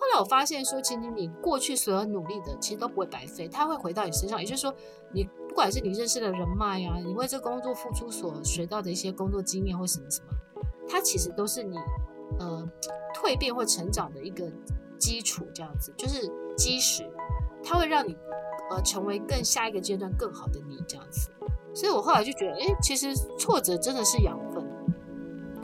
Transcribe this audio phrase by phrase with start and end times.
[0.00, 4.40] 后来我发现说，其实你过去所有努力的，其实都不会白费，它会回到你身上。
[4.40, 4.74] 也就是说，
[5.12, 10.28] 你不管是你认识的人脉、啊，你为这工作付出所学到的一些工作经验或什么什么，
[10.88, 11.76] 它其实都是你
[12.38, 12.66] 呃
[13.14, 14.50] 蜕变或成长的一个
[14.98, 16.26] 基础，这样子就是
[16.56, 17.04] 基石，
[17.62, 18.16] 它会让你
[18.70, 21.28] 呃成为更下一个阶段更好的你这样子。
[21.74, 24.64] 所以我后来就觉得，哎，其实挫折真的是养分，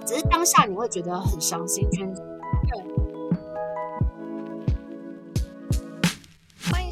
[0.05, 2.37] 只是当下你会觉得很伤心，觉得。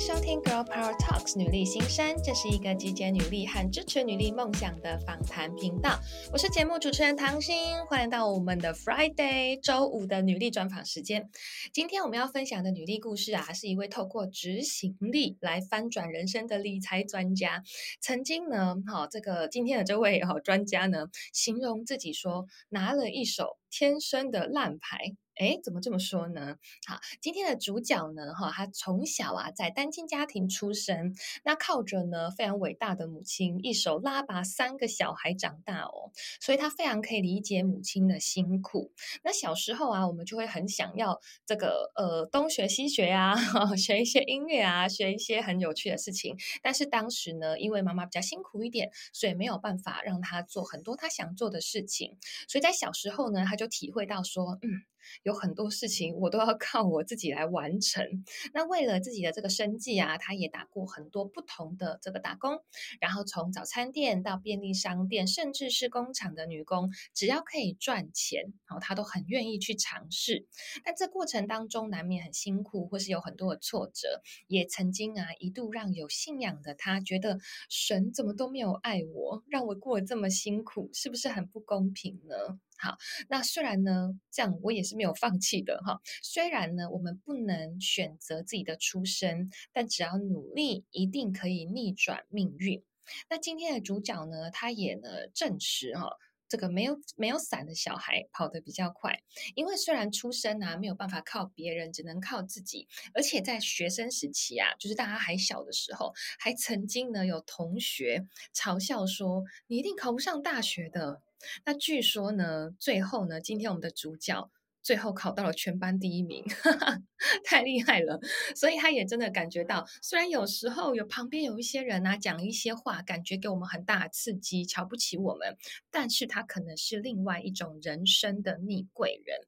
[0.06, 5.98] 收听 Girl Power Talks 女力新生，这是一个集结女力和支持女力梦想的访谈频道。
[6.30, 7.56] 我是节目主持人唐心，
[7.88, 11.30] 欢迎到我们的 Friday 周五的女力专访时间。
[11.72, 17.62] 今天我们要分享的女力故事啊，是一位透过执行力来翻转人生的理财专家。
[17.98, 25.14] 曾经呢，好，这个今天的这位好专家呢，形容自己说拿了一手天生的烂牌。
[25.36, 26.56] 哎，怎么这么说呢？
[26.86, 38.92] 好，今天的主角呢，哈，他从小啊在单亲家庭出生，那靠着呢非常伟大的母亲一手拉拔三个小孩长大哦，所以他非常可以理解母亲的辛苦。
[39.22, 43.34] 那小时候啊，我们就会很想要这个呃东学西学啊，
[43.76, 46.36] 学一些音乐啊，学一些很有趣的事情。
[46.62, 52.16] 但是当时呢，因为妈妈比较辛苦一点，所以没有办法让他做很多他想做的事情。
[52.48, 54.82] 所以在小时候呢，他就体会到说，嗯。
[55.22, 58.04] 有很多事情我都要 靠我自己来完成。
[58.52, 62.62] 那为了自己的这个生计啊，他也打过很多不同的这个打工，
[63.00, 70.46] 然后从早餐店到便利商店，甚至是工厂的女工，只要可以赚钱，然后他都很愿意去尝试。
[70.84, 77.38] 但这过程当中难免很辛苦，或是有很多的挫折，也曾经啊一度让有信仰的他觉得
[77.68, 82.58] 神怎么都没有爱我，让我过得这么辛苦，是不是很不公平呢？
[82.84, 82.98] 好，
[83.30, 86.02] 那虽然呢，这样我也是没有放弃的哈。
[86.22, 92.82] 虽然呢，我们不能选择自己的出身，但只要努力，一定可以逆转命运。
[93.30, 96.10] 那今天的主角呢，他也呢证实哈，
[96.46, 99.18] 这个没有没有伞的小孩跑得比较快，
[99.54, 111.22] 因为虽然出生啊没有办法靠别人，只能靠自己，而且在学生时期啊，就是大家还小的时候，还曾经呢有同学嘲笑说，你一定考不上大学的。
[111.64, 114.50] 那据说呢，最后呢，今天我们的主角。
[114.84, 116.98] 最后考到了全班第一名，哈哈，
[117.42, 118.20] 太厉害了！
[118.54, 125.56] 所以他也真的感觉到，虽然有时候有旁边有一些人啊讲一些话，感觉给我们很大的刺激，瞧不起我们，
[125.90, 129.38] 但是他可能是另外一种人生的逆贵人。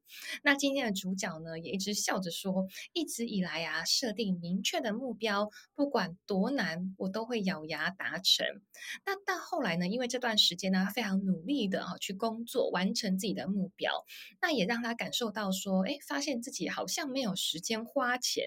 [0.42, 8.46] 那今天的主角呢，也一直笑着说，一直以来啊，设定明确的目标，不管多难，我都会咬牙达成。
[9.04, 13.92] 那到后来呢，因为这段时间呢，他非常努力的啊去工作，完成自己的目标，
[14.40, 15.25] 那也让他感受。
[15.26, 18.46] 做到说，哎，发现自己好像没有时间花钱，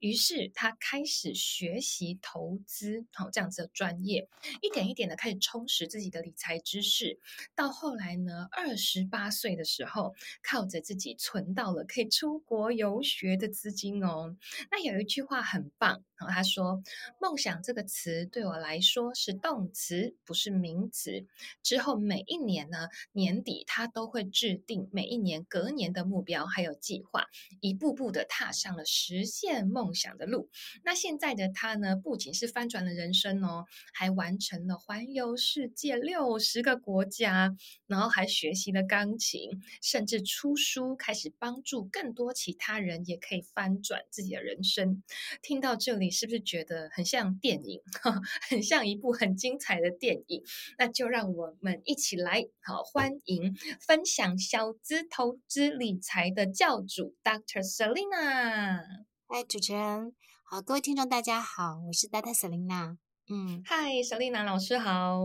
[0.00, 4.28] 于是他开始学习投资，好这样子的专业，
[4.60, 7.20] 一点一点的开始充实自己的理财知识。
[7.54, 14.36] 到后来呢，二十八岁的时候，靠着自己存到了可以出国游学的资金哦。
[14.72, 16.02] 那有一句话很棒。
[16.18, 16.82] 然后他说
[17.20, 21.26] ：“梦想这个词对我来说是动词，不是名词。”
[21.62, 27.26] 之后每一年呢，年底他都会制定每一年隔年的目标还有计划，
[27.60, 30.48] 一步步的踏上了实现梦想的路。
[30.82, 37.54] 那现在的他呢，不仅是翻转了人生哦，还完成了环游世界六十个国家，
[37.86, 39.50] 然后还学习了钢琴，
[39.82, 45.02] 甚至出书，开始帮助更多其他人也可以翻转自己的人生。
[45.42, 46.05] 听到这里。
[46.06, 47.82] 你是不是觉得很像电影，
[48.48, 50.40] 很像一部很精彩的电影？
[50.78, 57.60] 那就让我们一起来，好，欢迎分享小资投资理财的教主 Dr.
[57.60, 58.84] Selina。
[59.26, 60.14] 嗨，主持人
[60.44, 62.32] 好，各位听众大家好，我是 Dr.
[62.32, 62.98] Selina。
[63.28, 65.18] 嗯，嗨，Selina 老师好。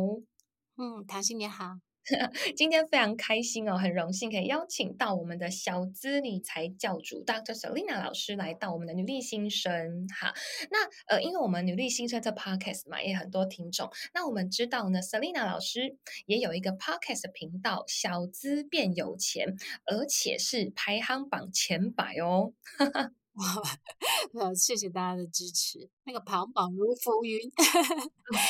[0.77, 1.75] 嗯，唐心你好。
[2.57, 7.53] 今天非常开心哦，很荣幸可以邀请到我们的小资理财教主 Dr.
[7.53, 10.07] Selina 老师来到我们的女力新生。
[10.19, 10.33] 哈，
[10.71, 13.89] 那呃，因为我们女力新生这 podcast 嘛，也很多听众。
[14.13, 15.95] 那我们知道呢，Selina 老师
[16.25, 19.55] 也有一个 podcast 频道“小资变有钱”，
[19.85, 22.53] 而且是排行榜前百哦。
[24.33, 25.89] 哇，谢谢大家的支持。
[26.05, 27.39] 那个排行榜如浮云，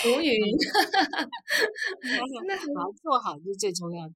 [0.03, 0.39] 浮云，
[2.47, 4.15] 那好做好是最重要的，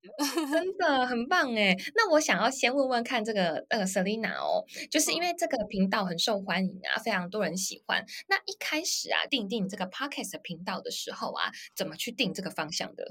[0.51, 1.75] 真的很棒哎。
[1.95, 8.03] 那我想要先问问看这个那个 Selina 哦，就是因为这个频道很受欢迎啊，非常多人喜欢。
[8.27, 13.05] 那一开始啊，定定这个 Podcast 频道的时候啊，怎么去定这个方向的？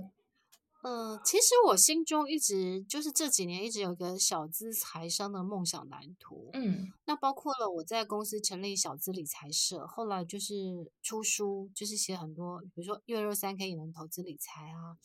[0.86, 6.50] 嗯，其实我心中一直就是这几年一直有一个小资财商的梦想蓝图。
[6.52, 14.98] 嗯，那包括了我在公司成立小资理财社，后来就是出书，就是写很多，比如说月入三 K 也能投资理财啊，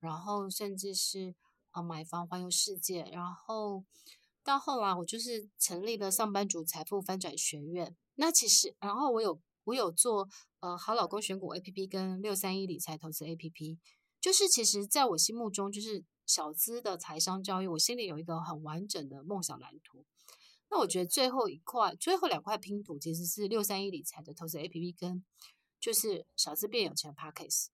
[0.00, 1.34] 然后甚至是
[1.70, 3.84] 啊买房环游世界，然后
[4.42, 7.94] 到后来我就是成立了上班族财富翻转学院。
[8.14, 10.30] 那其实，然后我有我有做
[10.60, 13.76] 呃好老公选股 APP 跟六三一理财投资 APP。
[14.26, 20.04] 就是其实，在我心目中，就是小资的财商教育，我心里有一个很完整的梦想蓝图。
[20.68, 25.24] 那我觉得最后一块、最后两块拼图，其实是六三一理财的投资 APP 跟
[25.78, 27.66] 就是小资变有钱的 Podcast。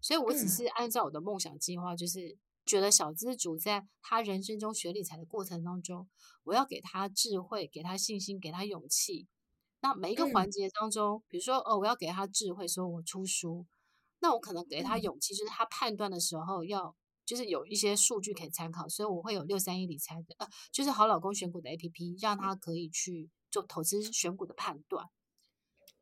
[0.00, 2.36] 所以我只是按照我的梦想计划，就是
[2.66, 6.08] 觉得小资主在他人生中学理财的过程当中，
[6.42, 9.28] 我要给他智慧，给他信心，给他勇气。
[9.80, 13.64] 那每一个环节当中，比如说哦，我要给他智慧，说我出书。
[14.20, 16.94] 那我可能给他勇气，就是他判断的时候要，
[17.24, 25.08] 就是有一些数据可以参考，所以我会有六三一理财的，呃，就是好老公选股的 APP，让他可以去做投资选股的判断。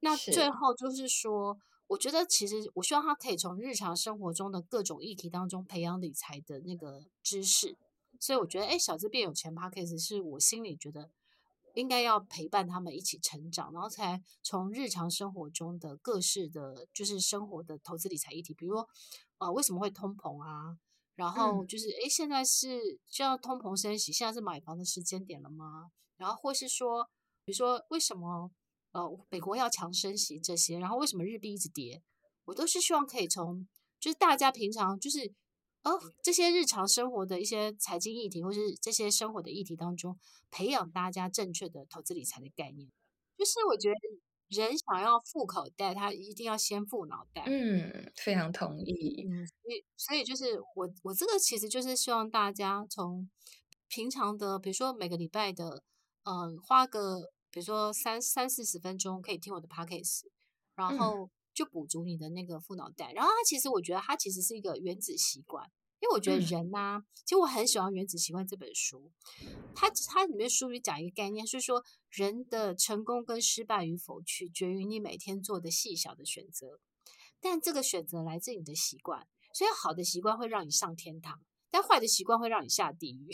[0.01, 7.77] 那最后就是说，我觉得其实我希望他可以从日常生活中的各种议题当中培养理财的那个知识，
[8.21, 11.11] 所以我觉得，哎，小资变有钱 Podcast 是我心里觉得。
[11.79, 18.89] 应该要陪伴他们一起成长，然后才从日常生活中的各式的，就是生活的投资理财议题，比如说，
[19.39, 20.77] 呃，为什么会通膨啊？
[21.15, 25.91] 然后就是，诶，现在是就要通膨升息，现在是买房的时间点了吗？
[26.17, 27.09] 然后或是说，
[27.45, 28.51] 比如说为什么
[28.93, 30.79] 呃美国要强升息这些？
[30.81, 32.03] 然后为什么日币一直跌？
[32.47, 33.69] 我都是希望可以从，
[34.01, 35.33] 就是大家平常就是。
[35.89, 40.19] 哦，这些日常生活的一些财经议题，或是这些生活的议题当中，
[40.51, 42.91] 培养大家正确的投资理财的概念。
[43.39, 43.95] 就是我觉得
[44.49, 47.45] 人想要富口袋，他一定要先富脑袋。
[47.47, 49.27] 嗯，非常同意。
[49.27, 53.31] 嗯，所以所以就是我我这个其实就是希望大家从
[53.89, 55.83] 平常的，比如说每个礼拜的，
[56.25, 60.25] 嗯、呃，花个比如说三三四十分钟可以听我的 podcast，
[60.75, 61.25] 然后。
[61.25, 65.69] 嗯就补足你的那个富脑袋，然后它其实我觉得它其实是一个原子习惯，
[66.01, 69.11] 因为我觉得人呐、啊，其实我很喜欢《原子习惯》这本书，
[69.75, 76.79] 它它里面书里讲一个概念，是说人的成功跟失败与否取决于你每天做的细小的选择，
[77.41, 81.41] 但这个选择来自你的习惯，所以好的习惯会让你上天堂，
[81.71, 83.31] 但坏的习惯会让你下地狱。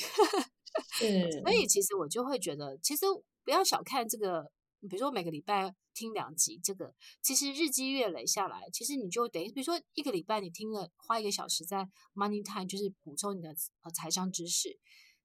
[1.02, 3.04] 嗯，所以其实我就会觉得，其实
[3.44, 4.50] 不要小看这个。
[4.88, 13.50] 比如说每个礼拜听两集，这个其实日积月累下来，其实你就等于，比如说一个礼拜你听了花一个小时在 Money Time，就是补充你的
[13.82, 14.78] 呃财商知识。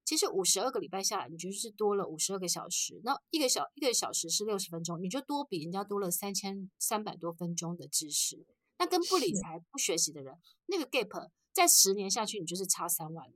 [0.04, 3.00] 其实五十二个礼拜下来，你就是多了五十二个小时。
[3.04, 8.44] 那一个小一个小时是六十分钟，你就多比人家多了三千三百多分钟的知识。
[8.78, 10.34] 那跟不理财不学习的人，
[10.66, 13.26] 那个 gap 在十年下去，你就是差三万。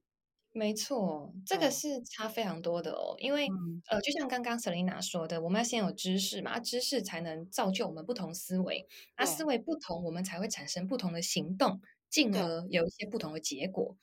[0.57, 3.17] 没错，这个是差非常多的哦。
[3.19, 8.87] 因为、嗯、呃，就像刚刚 Selina 说的，我们要先有知识嘛，知识才能造就我们不同思维。
[9.19, 13.97] 那思维不同，我们才会产生不同的行动，进而有一些不同的结果。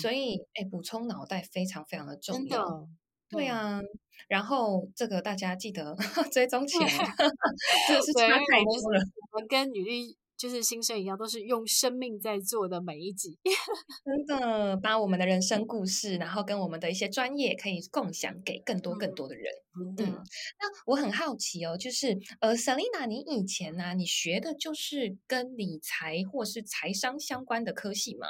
[0.00, 2.88] 所以，哎，补充脑袋非常非常的重要。
[3.28, 3.80] 对啊，
[4.28, 5.96] 然后这个大家记得
[6.32, 6.86] 追踪起来，
[7.88, 9.02] 这是差太多了。
[9.32, 10.16] 我们跟女力。
[10.38, 13.36] 就是新生一样，都是用生命在做的每一集，
[14.06, 19.52] 真的把我们的人生故事，然后跟我们的一些专业可以共享给更多更多的人。
[19.76, 28.26] 嗯，嗯，那我很好奇哦，就是呃，Selina，你以前呢，啊，你学的就是跟理财或是财商相关的科系吗？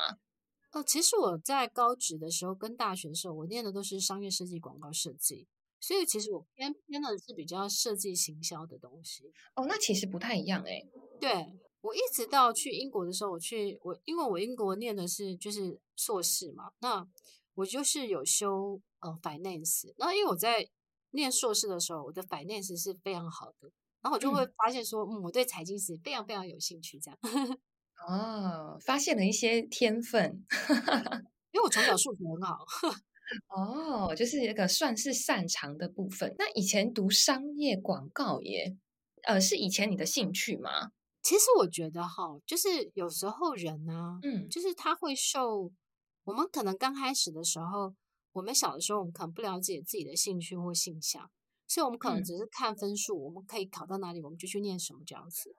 [0.72, 5.46] 哦，其实我在高职的时候跟大学的时候，我念的都是商业设计、广告设计，
[5.78, 9.24] 所以其实我偏偏的是比较设计行销的东西。
[9.54, 10.82] 哦，那其实不太一样哎。
[11.20, 11.52] 对。
[11.80, 17.06] 我一直到去英国的时候，我去我因为我英国念的是就是硕士嘛，那
[17.54, 20.68] 我就是有修呃 finance，然后因为我在
[21.12, 23.70] 念硕士的时候，我的 finance 是非常好的，
[24.02, 27.18] 然后我就会发现说，嗯，嗯，我对财经是非常非常有兴趣，这样。
[28.08, 30.44] 哦，发现了一些天分，
[31.52, 32.64] 因为我从小数学很好。
[33.54, 36.34] 哦，就是一个算是擅长的部分。
[36.38, 38.76] 那以前读商业广告耶，
[39.24, 40.92] 呃，是以前你的兴趣吗？
[41.22, 45.70] 其实我觉得哈，就是有时候人呢，嗯，就是他会受
[46.24, 47.94] 我们可能刚开始的时候，
[48.32, 51.30] 我们小的时候，我们可能不了解自己的兴趣或性向，
[51.66, 55.54] 所以我们可能只是看分数，嗯，我们可以考到哪里，我们就去念什么这样子。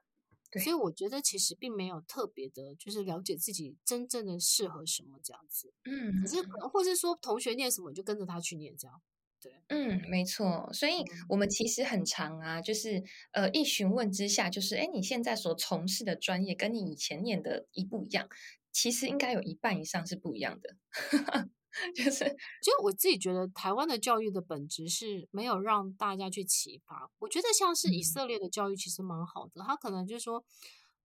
[0.52, 5.72] 对，所以我觉得其实并没有特别的，就是了解自己真正的适合什么这样子。
[5.84, 9.00] 嗯，只是可能，或是说同学念什么，就跟着他去念这样。
[9.42, 18.28] 对，嗯，没错，所以我们其实很常啊，就是呃，一询问之下，就是哎，你现在所从事的专业跟你以前念的一不一样，
[18.72, 20.76] 其实应该有一半以上是不一样的。
[21.96, 22.26] 就是，
[22.62, 27.10] 就我自己觉得，台湾的教育的本质是没有让大家去启发。
[27.20, 30.44] 我觉得像是以色列的教育其实蛮好的，他可能就是说，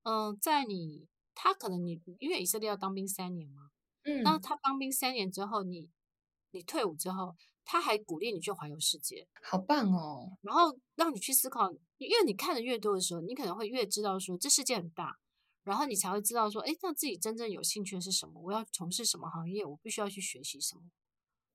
[0.03, 3.69] 嗯、呃，在你他可能你因为以色列要当兵三年嘛，
[4.05, 5.91] 嗯，那他当兵三年之后，你
[6.51, 10.37] 你退伍之后，他还鼓励你去环游世界，好棒哦。
[10.43, 15.19] 然后让你去思考，因为你看的越多的时候，你可能会越知道说这世界很大。
[15.65, 18.39] 然后你才会知道说，哎，那自己真正有兴趣的是什么？
[18.39, 19.65] 我要从事什么行业？
[19.65, 20.83] 我必须要去学习什么？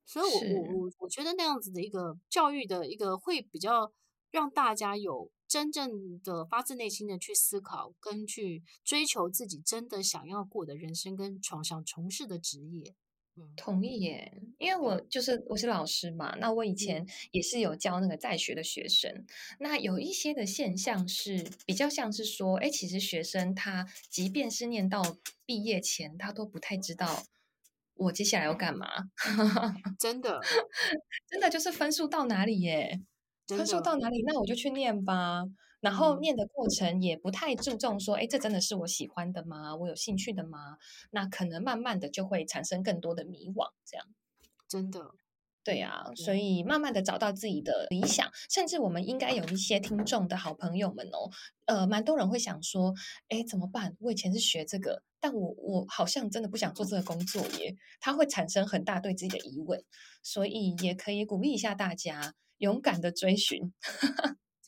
[0.03, 3.93] 所以我，我我我我觉得那样子的一个教育的一个会比较
[4.31, 12.95] 让大家有真正的发自内心的去思考，跟去追求自己真的想要过的人生，跟闯想从事的职业。
[13.55, 19.25] 同意耶，因为我就是我是老师嘛，那我以前也是有教那个在学的学生，
[19.59, 25.01] 那有一些的现象是比较像是说，哎，其实学生他即便是念到
[25.45, 27.23] 毕业前，他都不太知道
[27.95, 28.87] 我接下来要干嘛，
[29.99, 30.39] 真的，
[31.29, 33.01] 真的就是分数到哪里耶，
[33.47, 35.43] 分数到哪里，那我就去念吧。
[35.81, 39.75] 然后念的过程也不太注重说，哎，这真的是我喜欢的吗？
[39.75, 40.77] 我有兴趣的吗？
[41.11, 44.05] 那可能慢慢的就会产生更多的迷惘，这样。
[44.67, 45.11] 真的，
[45.63, 51.29] 对呀、啊，所以慢慢的找到自己的理想，甚至我们应该有一些听众的好朋友们哦，
[51.65, 52.93] 呃，蛮多人会想说，
[53.29, 53.95] 哎，怎么办？
[53.99, 59.83] 我以前是学这个，但我我好像真的不想做这个工作耶，他会产生很大对自己的疑问，
[60.21, 63.73] 所以也可以鼓励一下大家，勇敢的追寻。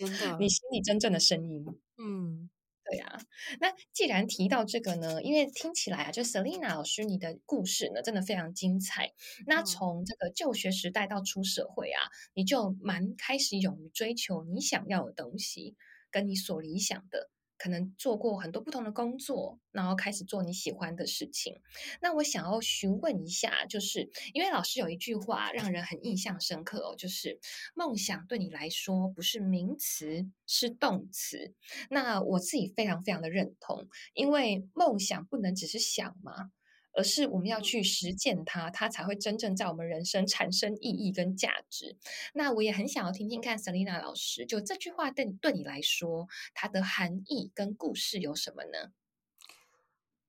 [0.06, 1.66] 真的，你心里真正的声音，
[1.98, 2.50] 嗯，
[2.84, 3.22] 对呀、啊。
[3.60, 9.14] 那既然提到这个呢，因为听起来啊，就 Selina 老师你的故事呢，真的非常精彩。
[9.46, 15.76] 那从这个就学时代到出社会啊，你就蛮开始勇于追求你想要的东西，
[16.10, 17.30] 跟你所理想的。
[17.62, 21.62] 可能做过很多不同的工作，然后开始做你喜欢的事情。
[22.02, 27.40] 那我想要询问一下，就是因为老师有一句话让人很印象深刻哦，就是
[27.76, 31.54] 梦想对你来说不是名词，是动词。
[31.92, 36.50] 那我自己非常非常的认同，因为梦想不能只是想嘛。
[36.94, 41.98] 而是我们要去实践它，它才会真正在我们人生产生意义跟价值。
[42.34, 48.92] 那我也很想要听听看 Selina 老师，就这句话对对你来说，它的含义跟故事有什么呢？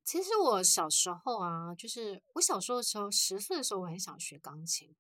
[0.05, 4.95] 其实我小时候啊，就是我小时候的时候，十岁的时候，我很想学钢琴。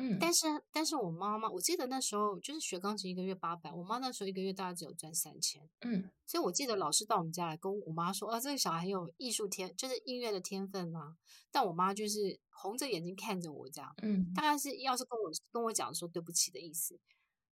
[0.00, 5.68] 嗯，但是但是我妈妈，我记得那时候就是学钢琴一个月八百，我妈那时候一个月大概只有赚三千。
[5.80, 11.16] 嗯，所以我记得老师到我们家来跟我妈说，啊，这个小孩很有艺术天，就是音乐的天分嘛。
[11.50, 16.96] 但我妈就是红着眼睛看着我这样，嗯，大概是要是跟我跟我讲说对不起的意思。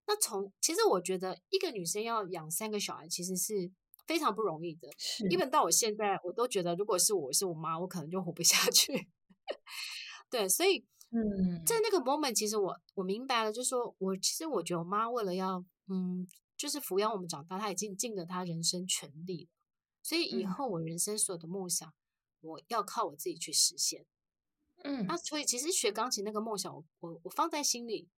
[0.07, 3.69] 那从其实我觉得一个女生要养三个小孩，其实是
[4.07, 4.89] 非常不容易的。
[4.97, 9.09] 是，一本到我现在，我都觉得如果是我是我妈，我可能就活不下去。
[10.31, 10.87] 对，所以。
[11.11, 19.51] 嗯，在那个 moment，其实我我明白了，就是说我其实我觉得我妈为了要嗯，就是抚养我们长大，她已经尽了她人生全力了，
[20.03, 21.95] 所以以后我人生所有的梦想，
[22.41, 24.05] 我要靠我自己去实现。
[24.83, 28.09] 嗯，那所以其实学钢琴那个梦想我，我我我放在心里。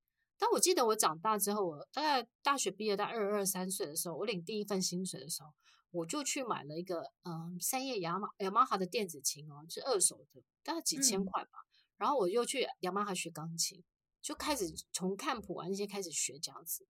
[0.40, 5.52] 但我记得我长大之后，我大概大学毕业到二二三岁的时候，我领第一份薪水的时候，
[5.90, 11.67] 我就去买了一个嗯三叶雅马雅马哈的电子琴哦，是二手的，大概几千块吧。
[11.98, 13.82] 嗯然后我又去雅马哈学钢琴，
[14.22, 16.86] 就开始从看谱啊那些开始学这样子。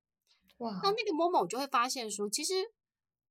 [0.58, 0.80] 哇！
[0.82, 2.52] 那那个 moment 我就会发现说，其实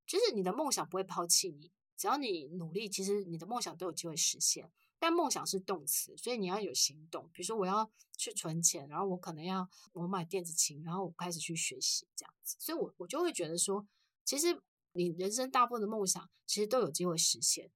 [0.06, 4.72] 就是你的梦想不会抛弃你，只要你努力，其实你的梦想都有机会实现。
[5.00, 7.30] 但梦想是动词，所以你要有行动。
[7.32, 12.58] 比如说我要去存钱，然后我可能要我买电子琴，然后我开始去学习这样子。
[12.60, 13.86] 所以我我就会觉得说，
[14.26, 14.60] 其实
[14.94, 17.70] 你人生大部分的梦想其实都有机会实现，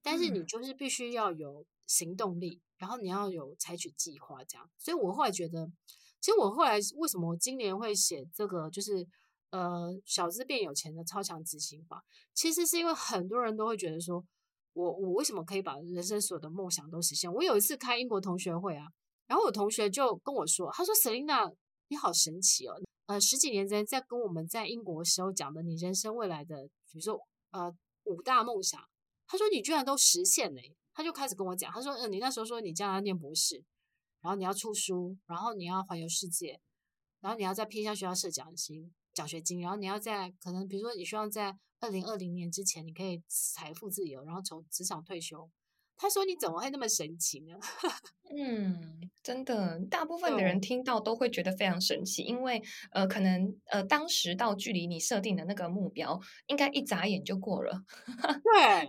[0.00, 2.60] 但是你就是必须要有行动力。
[2.78, 4.70] 然后你要有采取计划，这样。
[4.78, 5.66] 所以我后来觉得，
[6.20, 9.06] 其实我后来为什么今年会写这个，就是
[9.50, 14.24] 呃小资变有钱的超强执行法，其实是因为很多人都会觉得说，
[14.72, 17.30] 我我为什么可以把人生所有的梦想都实现？
[17.30, 18.86] 我有一次开英国同学会啊，
[19.26, 21.52] 然后我同学就跟我说，他说 Selina，
[21.88, 27.20] 你好神奇哦，呃十几年前在跟我们在英国时候讲的你人生未来的，比如说
[27.50, 27.70] 呃
[28.04, 28.80] 五大梦想，
[29.30, 30.60] 他说你居然都实现了。
[30.92, 33.62] 他就开始跟我讲，他说：“嗯，你那时候说你将来要念博士，
[34.20, 36.60] 然后你要出书，然后你要环游世界，
[37.20, 45.48] 然后你要在偏向学校设奖金、奖学金，然后你要在可能比如说你希望在二零二零年之前你可以财富自由，然后从职场退休。”
[46.00, 47.54] 他说：“你怎么会那么神奇呢？”
[48.34, 57.82] 嗯，真的，大部分的人听到都会觉得非常神奇，因为呃，可能呃，当时到距离你设定的那个目标，应该一眨眼就过了。
[58.42, 58.88] 对，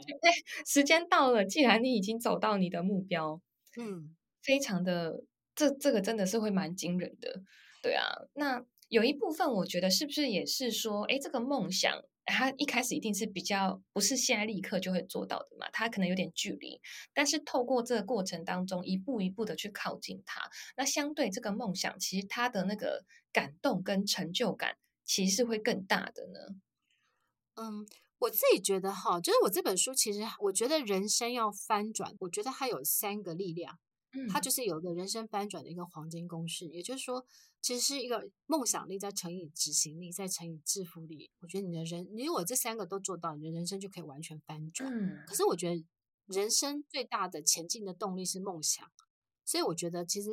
[0.65, 3.41] 时间到了，既然你已经走到你的目标，
[3.77, 5.23] 嗯，非常的，
[5.55, 7.41] 这这个真的是会蛮惊人的。
[7.81, 12.03] 对啊，那有一部分我觉得是不是也是说，哎，这个梦想。
[12.31, 16.81] 他一开始一定是比较不是现在立刻就会做到的嘛，他可能有点距离，
[17.13, 20.41] 但是透过这个过程当中一步一步的去靠近他，
[20.75, 26.55] 那相对这个梦想，其实他的那个感动跟成就感其实是会更大的呢。
[27.55, 27.85] 嗯，
[28.19, 33.77] 我自己觉得哈，就是我这本书其实我觉得人生要翻转，我觉得它有三个力量。
[34.29, 37.25] 它就是有一个人生翻转的一个黄金公式，也就是说，
[37.61, 41.31] 其实是一个梦想力再乘以执行力再乘以致富力。
[41.39, 44.91] 我觉得你的人，你如果这三个都做到，你的人生就可以完全翻转。
[44.91, 45.23] 嗯。
[45.25, 45.85] 可是我觉得
[46.27, 48.89] 人生最大的前进的动力是梦想，
[49.45, 50.29] 所以我觉得其实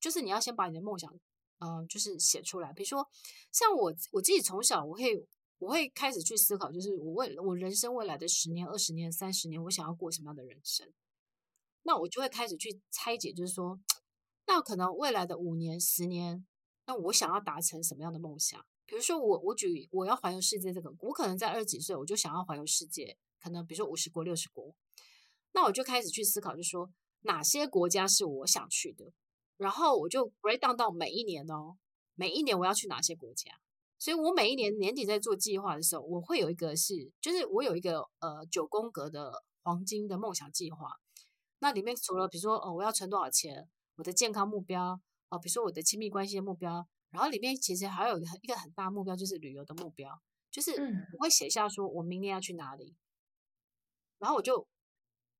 [0.00, 1.12] 就是你要先把你的梦想，
[1.58, 2.72] 嗯、呃，就是写出来。
[2.72, 3.08] 比如说，
[3.52, 5.26] 像我我自己从小我会
[5.58, 10.92] 我会开始去思考，就是我未我人生未来的十年、二十年、三十年，我想要过什么样的人生。
[11.84, 13.80] 那我就会开始去拆解，就是说，
[14.46, 16.46] 那可能未来的五年、十年，
[16.86, 18.64] 那我想要达成什么样的梦想？
[18.86, 24.74] 比如说我，我举我要环游世界这个，我可能在二十几岁，我就想要环游世界，可能比如说五十国、六十国，
[25.52, 26.90] 那我就开始去思考，就是说
[27.22, 29.12] 哪些国家是我想去的，
[29.56, 31.76] 然后我就 break down 到每一年哦，
[32.14, 33.50] 每一年我要去哪些国家，
[33.98, 40.98] 所以我每一年年底在做计划的时候，我会有一个是，就是我有一个呃九宫格的黄金的梦想计划。
[41.62, 52.96] 那里面除了比如说哦，我要存多少钱，我的健康目标哦，比如说我的亲密关系的目标，然后里面其实还有一个一个很大目标，就是旅游的目标，就是我会写下说我明年要去哪里，
[54.18, 54.66] 然后我就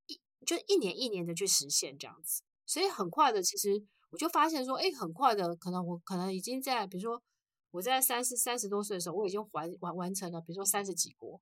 [0.07, 7.21] 一就一年一年的去实现这样子，所以很快的，其实我就发现说，哎，很快的，可能我可能已经在比如说
[7.71, 11.41] 我在三十三十多岁的时候，我已经完完完成了，比如说三十几国，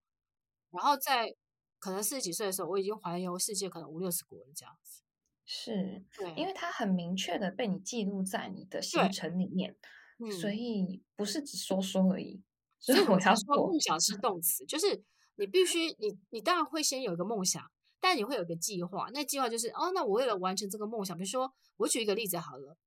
[0.72, 1.36] 然后在。
[1.82, 5.02] 可能四十几岁的时候，我已经环游世界，可能五六十国了这样子。
[5.44, 9.76] 是，对，因为它很明确的被你记录在你的行程里面，
[10.20, 12.44] 嗯、所以不是只说说而已。
[12.80, 15.04] 所以我要说，梦想是动词，就是
[15.36, 19.10] 你必须，你你当然会先有一个梦想，但你会有一个计划。
[19.12, 22.78] 那计划就是，哦，那我为了完成这个梦想，比如说，我举一个例子好了，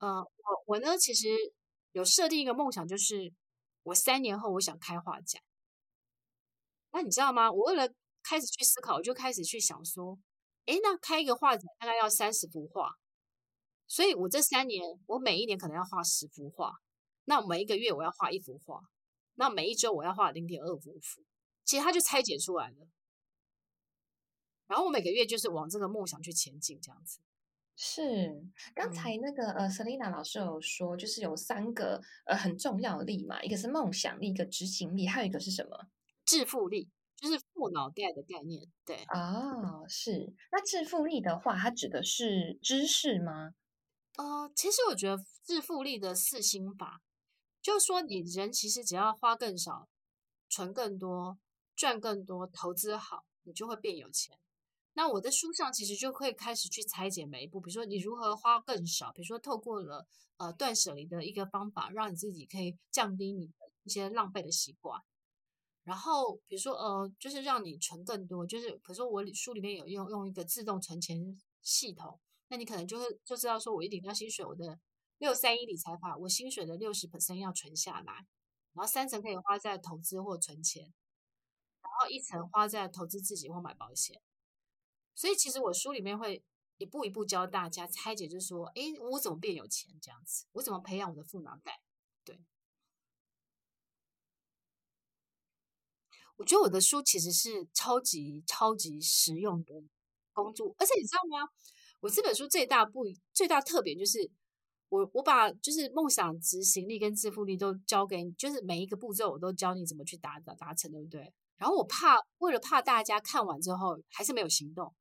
[0.00, 1.28] 呃，我我呢，其实
[1.92, 3.32] 有设定一个梦想，就是
[3.84, 5.42] 我三年后我想开画展。
[6.92, 7.50] 那你知道吗？
[7.50, 7.92] 我为了
[8.28, 10.18] 开始去思考，我就开始去想说，
[10.66, 12.90] 诶，那开一个画展大概要三十幅画，
[13.86, 16.74] 所以我这三年，我每一年可能要画十幅画，
[17.24, 18.82] 那每一个月我要画一幅画，
[19.36, 21.24] 那每一周我要画零点二五幅，
[21.64, 22.88] 其实它就拆解出来了。
[24.66, 27.20] 然后我每个月就是往这个梦想去前进，这样子。
[27.74, 35.88] 是，刚才那个呃，Selina 老师有说，就是有三个呃很重要的力嘛，一个是梦想力，一个执行力，还有一个是什么？
[36.26, 36.90] 致富力。
[37.20, 40.32] 就是富脑袋的概念，对哦，是。
[40.52, 43.54] 那致富力的话，它指的是知识吗？
[44.16, 47.00] 呃，其实我觉得致富力的四心法，
[47.60, 49.88] 就是说你人其实只要花更少，
[50.48, 51.38] 存更多，
[51.74, 54.38] 赚更多，投资好，你就会变有钱。
[54.92, 65.02] 那我的书上其实就会开始去拆解每一步，比如说你如何花更少，比如说透过了呃断舍离的一个方法，让你自己可以降低你的一些浪费的习惯。
[65.88, 74.78] 然后，比如说，呃，就是让你存更多，就是比如说我书里面有用用一个自动存钱系统，那你可能就会就知道说，我一领到薪水，我的
[75.16, 78.26] 六三一理财法，我薪水的六十 percent 要存下来，
[78.74, 80.82] 然后三层可以花在投资或存钱，
[81.80, 84.20] 然后一层花在投资自己或买保险。
[85.14, 86.44] 所以其实我书里面会
[86.76, 91.80] 一步一步教大家拆解，就是说，哎，我怎么变有钱这样子，我怎么培养我的富脑袋，
[92.24, 92.38] 对。
[96.38, 99.74] 我觉得我的书其实是超级超级实用的
[100.32, 101.46] 工作，而且你知道吗？
[102.00, 104.30] 我这本书最大不最大特点就是
[104.88, 111.32] 我我把就是梦想执行力跟致富力都教给你，就是每一个步骤我都教你怎么去达达达成，对不对？
[111.56, 114.94] 然后我怕为了怕大家看完之后还是没有行动，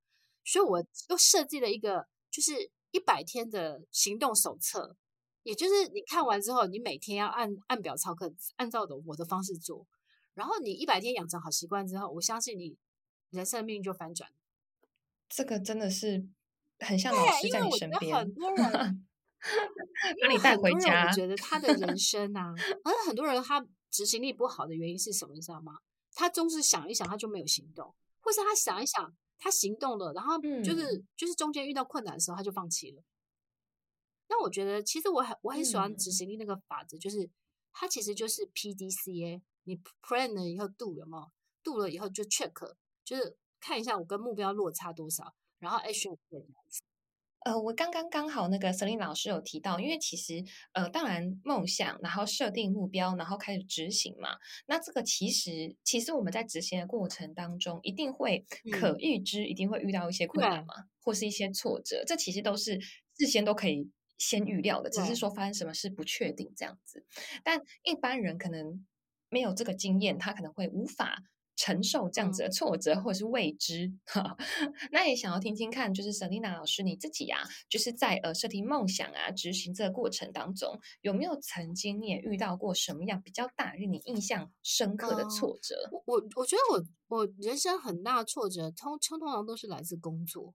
[0.44, 2.54] 所以我又设计了一个就是
[2.90, 4.96] 一百天的行动手册，
[5.44, 9.86] 也就是你看完之后，你每天要按按表操课，按照的我的方式做。
[10.38, 12.78] 然后你一百天养成好习惯之后，我相信你
[13.32, 14.30] 人生的命运就翻转。
[15.28, 16.28] 这个真的是
[16.80, 19.08] 很像老师在你身边，很多人
[20.22, 21.08] 把你带回家。
[21.08, 25.34] 我觉得他的人 生啊，而很多人他执行力不好的原因是什么？
[25.34, 25.80] 你知道吗？
[26.14, 33.04] 他总是想一想，他就没有行动，或是他想一想，他行动了，然后就是、嗯、就是中间遇到困难的时候，他就放弃了。
[34.30, 37.30] 那我觉得，其实我很我很喜欢执行力那个法则，嗯、就是
[37.72, 41.28] 它其实就是 P D C A，你 plan 了以后 do 了嘛
[41.62, 46.18] ，do 了以后就 check，就是看一下我跟目标落差多少，然后 action。
[47.46, 54.38] 呃，我刚刚刚好那个 Selina 老师有提到，因为其实呃，当然梦想，然后设定目标，然后开始执行嘛。
[54.66, 62.78] 那这个其实其实我们在执行的过程当中，一定会可预知，嗯、一定会遇到一些困难嘛，或是一些挫折，这其实都是
[63.18, 67.06] 事先都可以先预料的，只是说发生什么事不确定这样子。
[67.46, 68.86] 但一般人可能
[69.30, 71.24] 没有这个经验，他可能会无法。
[71.60, 73.92] 承受这样子的挫折或者是未知，
[74.94, 85.90] 那也想要听听看，就是 Selina 老师你自己啊，就是在呃设定梦想啊执行这个过程当中，有没有曾经你也遇到过什么样比较大令你印象深刻的挫折？
[85.92, 90.54] 嗯、我我觉得我我人生很大的挫折，通通通常都是来自工作。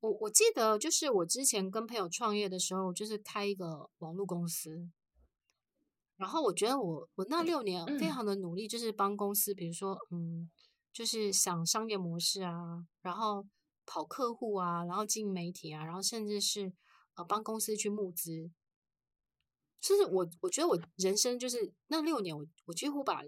[0.00, 4.90] 我我记得就是我之前跟朋友创业的时候，就是开一个网络公司。
[6.22, 10.48] 然后我觉得我我那六年非常的努力，就是帮公司，比如说嗯，
[10.92, 13.44] 就是想商业模式啊，然后
[13.84, 16.72] 跑客户啊，然后进媒体啊，然后甚至是
[17.16, 18.52] 呃帮公司去募资。
[19.80, 23.24] 就是我我觉得我人生就是那六年，我我几乎把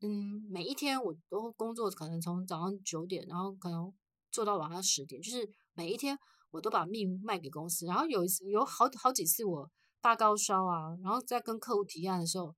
[0.00, 3.92] 嗯每一天我都工作，可能从早上九点，然后可能
[4.30, 6.16] 做到晚上十点，就是每一天
[6.52, 7.84] 我都把命卖给公司。
[7.84, 9.68] 然后有一次有好好几次我。
[10.06, 12.54] 发高烧啊，然后在跟客户提案的时候，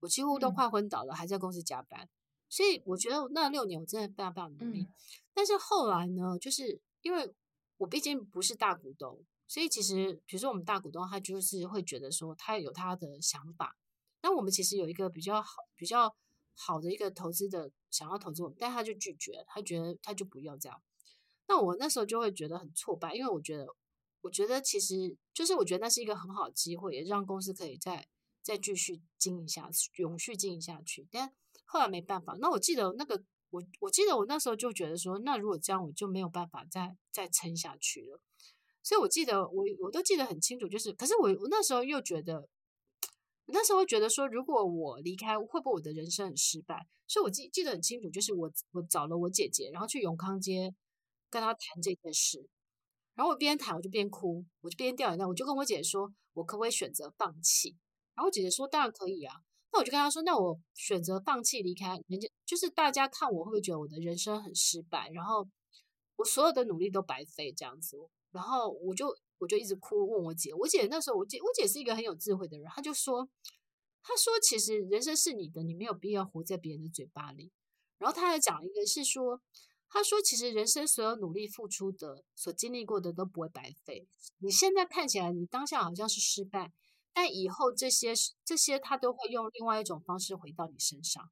[0.00, 2.08] 我几乎都快昏倒了，嗯、还在公司加班。
[2.48, 4.82] 所以我觉得那六年我真的非常非常努力。
[4.82, 4.92] 嗯、
[5.32, 7.32] 但是后来呢，就是因为
[7.76, 13.76] 我毕竟不是大股东，所以其实比如说我们大股东他就是会觉得说他有他的想法。
[14.22, 16.12] 那我们其实有一个比较好、比较
[16.56, 20.82] 好的一个投资的想要投资我们，但他就拒绝，他觉得他就不要这样。
[21.46, 23.68] 那我那时候就会觉得很挫败，因为我觉得。
[24.28, 28.06] 我觉得其实就是，我觉得那是一个很好的机会，也让公司可以再
[28.42, 31.08] 再继续经营下去，永续经营下去。
[31.10, 31.32] 但
[31.64, 32.36] 后来没办法。
[32.38, 38.20] 那我记得那个，我我记得我那时候就觉得说，那如果这样，我就没有办法再再撑下去了。
[38.82, 42.46] 所以我记得我我都记得很清楚，就是，可是我我那时候又觉得，
[43.46, 46.86] 那时候觉得说，如果我离开，会不会我的人生很失败？
[47.06, 50.74] 所以我记记得很清楚，就是我我找了我姐姐，然后去永康街
[51.30, 52.46] 跟她谈这件事。
[53.18, 57.70] 然后我边谈我就边哭，我就边掉眼泪，我就跟我姐姐说，我可不可以选择放弃？
[58.14, 59.34] 然后我姐姐说当然可以啊。
[59.72, 65.10] 那我就跟她说，那我选择放弃离开，人家就是大家看我会不会觉得我的人生很失败？
[65.10, 65.48] 然后
[66.14, 67.96] 我所有的努力都白费这样子。
[68.30, 73.28] 然后我就我就一直哭，问我姐，我姐那时候我姐我姐是一个很有智慧的人，她就说，
[74.00, 77.50] 她说其实人生是你的，你没有必要活在别人的嘴巴里。
[77.98, 79.40] 然后她还讲一个是说。
[79.90, 84.06] 他说：“其实人生所有努力付出的、所经历过的都不会白费。
[84.38, 86.70] 你现在看起来，你当下好像是失败，
[87.14, 88.12] 但以后这些、
[88.44, 91.30] 这些他都会用另外一种方式回到你身上。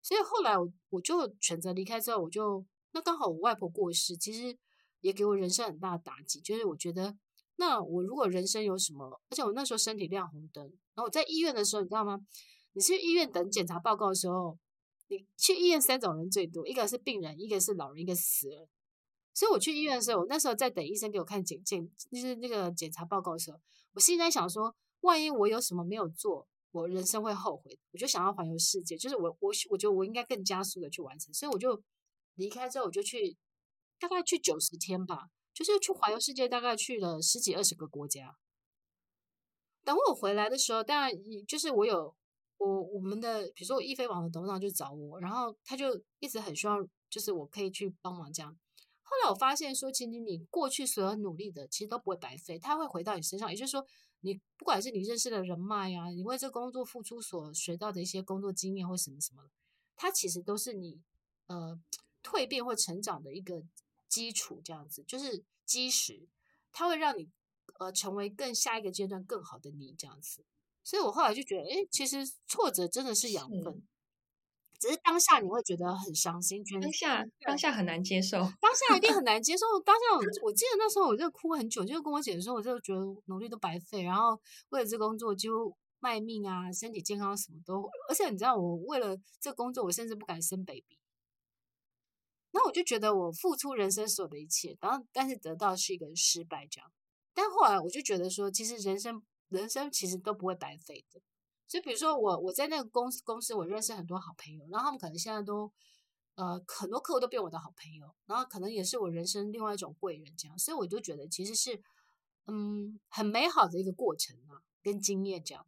[0.00, 4.56] 所以后来我我就选择离开之后，我就那刚好我外婆过世，其实
[5.02, 6.40] 也给我人生很大的打击。
[6.40, 7.14] 就是我觉得，
[7.56, 12.18] 那我如果人生有什么，而且我那时候身体亮红灯，然后我在医院的时候，你知道吗？
[12.72, 14.58] 你去医院等检查报告的时候。”
[15.10, 18.68] 你去医院三种人最多，一个是病人，一个是老人，一个是死人。
[19.34, 23.58] 所以我去医院的时候，我那时候在等医生给我看检检，就是那个检查报告的时候，
[23.94, 27.76] 我心里在想说，万一我有什么没有做，我人生会后悔。
[27.90, 31.82] 我就想要环游世界，就是我我我觉得我应该更加速的去完成，所以我就
[32.36, 33.36] 离开之后，我就去
[33.98, 38.36] 大概去九十天吧，就是去环游世界，大概去了十几二十个国家。
[39.82, 41.10] 等我回来的时候，当然
[41.48, 42.14] 就是我有。
[42.60, 48.54] 我我们的比如说我易飞网的董事长就找我，然后他就一直很希望，就是我可以去帮忙这样。
[49.02, 53.50] 后来我发现说，其实你过去所有努力的，其实都不会白费，他会回到你身上。
[53.50, 53.84] 也就是说，
[54.20, 59.42] 你不管是你认识的人脉、啊，你为这工作付出所学到的一些工作经验或什么什么，
[59.96, 61.00] 它其实都是你
[61.46, 61.80] 呃
[62.22, 63.62] 蜕变或成长的一个
[64.06, 66.28] 基础，这样子就是基石，
[66.70, 67.28] 它会让你
[67.78, 70.44] 呃成为更下一个阶段更好的你这样子。
[70.82, 73.82] 所以我后来就觉得，哎，其实挫折真的是养分，是
[74.80, 79.66] 只是当下你会觉得很伤心，觉得当下当下很难接受，当下一定很难接受。
[79.84, 84.40] 当下我 我记得那时候我就哭很久，就跟我姐说，我就觉得努力都白费，然后
[84.70, 90.98] 为了这工作就卖命啊，身体健康什么都，而且你知道，我为了这工作，我甚至不敢生 baby。
[92.52, 96.90] 那我就觉得我付出人生所有的一切，然后但是得到是一个失败这样。
[97.34, 99.22] 但后来我就觉得说，其实人生。
[99.50, 101.20] 人生其实都不会白费的，
[101.68, 105.70] 所以比如说我我在那个公司公司，我认识很多好朋友，然后他们可能现在都
[106.36, 111.82] 呃，很多客户都变我的好朋友，然后可能也是我人生另外一种贵人，这样，所以我就觉得其实是
[112.46, 115.66] 嗯很美好的一个过程啊，跟经验这样。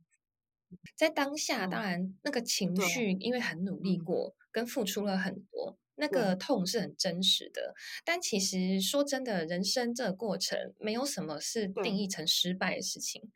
[0.96, 6.34] 在当下，当然那个情绪，因为很努力过，跟付出了很多，那个。
[6.36, 7.74] 痛是很真实的。
[8.06, 11.96] 但其实说真的，人生这个过程没有什么是定。
[11.98, 13.30] 义成失败的事情，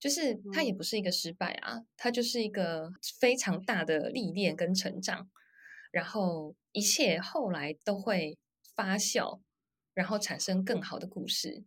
[0.00, 5.30] 就是它也不是一个失败啊，它就是一个非常大的历练跟成长，
[5.92, 8.38] 然后一切后来都会
[8.74, 9.40] 发酵，
[9.94, 11.64] 然后产生更好的故事。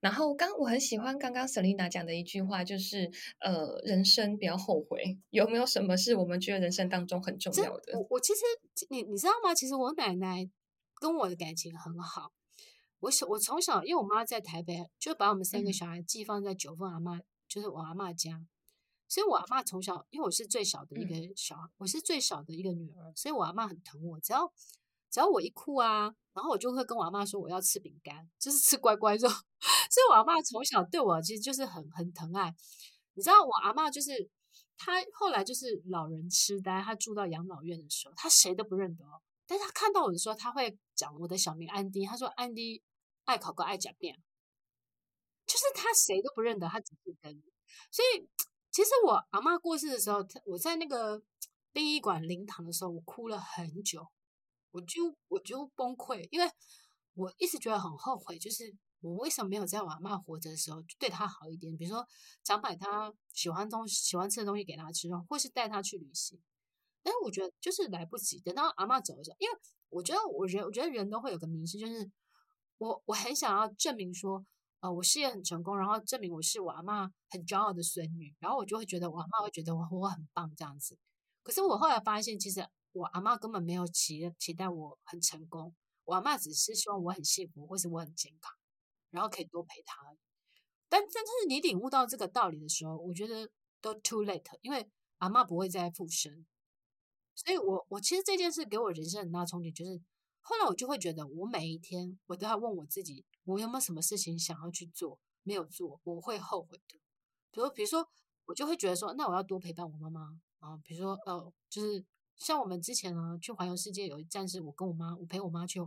[0.00, 5.18] 然后刚我很喜欢刚刚 Selina 讲的一句话，就是呃，人生不要后悔。
[5.28, 7.98] 有没有什么是我们觉得人生当中很重要的？
[7.98, 8.40] 我我其实
[8.88, 9.54] 你你知道吗？
[9.54, 10.48] 其实我奶奶
[10.98, 12.32] 跟我的感情很好。
[13.00, 18.46] 我小我从小，因为我妈在台北，就把我们三个小孩寄放在九份阿妈，嗯、就是我阿嬷家。
[19.06, 24.18] 所以我阿嬷从小，因为我是最小的一个小，嗯、我是最小的一个女儿，所以我阿嬷很疼我。
[24.20, 24.50] 只要
[25.10, 26.14] 只要我一哭啊。
[26.32, 29.28] 然后我就会跟我阿妈说，我要吃饼干，就是吃乖乖肉。
[29.90, 32.54] 所以我阿妈从小对我其实就是很很疼爱。
[33.14, 34.30] 你知道我阿妈就是
[34.78, 39.20] 她后来就是老人痴呆，她住到养老院的时候，她谁都不认得哦。
[39.44, 42.06] 但是她看到我的时候，她会讲我的小名安迪。
[42.06, 42.80] 她说安迪
[43.24, 44.22] 爱考个爱假变，
[45.50, 47.42] 就是他谁都不认得，他只是跟你。
[47.90, 48.28] 所以
[48.70, 51.20] 其实我阿妈过世的时候，我在那个
[51.72, 54.06] 殡仪馆灵堂的时候，我哭了很久。
[54.70, 56.48] 我就我就崩溃，因为
[57.14, 62.06] 我一直觉得很后悔，就是我为什么没有在我阿嬷活着的时候对她好一点，比如说
[62.44, 66.40] 常买她喜欢东西、喜欢吃的东西给她吃，或是带她去旅行。
[67.02, 69.58] 但是我觉得就是来不及，等到阿嬷走的时候，因为
[69.88, 72.08] 我觉得我人我觉得人都会有个迷失，就是
[72.78, 74.46] 我我很想要证明说，
[74.80, 80.98] 呃，我事业很成功，然后证明我是我阿嬷很骄傲的孙女，然后我就会觉得我阿嬷会觉得我我很棒这样子。
[81.42, 82.66] 可是我后来发现，其实。
[82.92, 85.72] 我阿嬷根本没有期期待我很成功，
[86.04, 88.52] 我阿嬷只是希望我很幸福，或是我很健康，
[89.10, 89.96] 然后可以多陪她。
[90.88, 93.48] 但但是你领悟到这个道理的时候，我觉得
[93.80, 96.44] 都 too late，因为阿妈不会再复生。
[97.36, 100.02] 所以我我其实这件事给我人生很大冲击，就是
[100.40, 106.98] 后来我就会觉得，我每一天我都要问我自己，我有没有什么事情想要去做没有做，我会后悔的。
[107.50, 108.08] 比如比如说，
[108.46, 110.76] 我就会觉得说，那我要多陪伴我妈妈啊。
[110.84, 112.04] 比如说呃，就是。
[112.40, 115.78] 像我们之前呢，去环游世界有一站是我跟我妈，我陪我妈去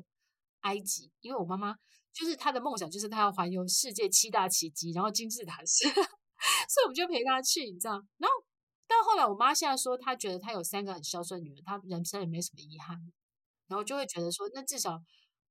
[0.60, 1.76] 埃及，因为我妈妈
[2.14, 5.88] 就是她的梦想，就是她要环游世界七大奇迹，然后金字塔是，
[6.70, 7.94] 所以我们就陪她去，你知道。
[8.20, 8.46] 然后
[8.88, 13.02] 到后来，我妈现在说，她觉得她有三个很孝顺女儿，她人生也没什么遗憾，
[13.66, 15.02] 然后就会觉得说，那至少